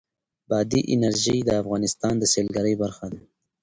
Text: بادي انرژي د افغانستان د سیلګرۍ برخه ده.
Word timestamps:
بادي 0.49 0.81
انرژي 0.93 1.37
د 1.43 1.49
افغانستان 1.61 2.13
د 2.19 2.23
سیلګرۍ 2.33 2.73
برخه 2.83 3.05
ده. 3.11 3.19